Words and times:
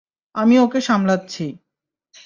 আমি 0.35 0.55
ওকে 0.59 0.79
সামলাচ্ছি। 0.81 1.45